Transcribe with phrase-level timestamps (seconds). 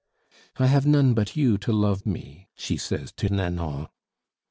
[0.57, 3.87] "I have none but you to love me," she says to Nanon.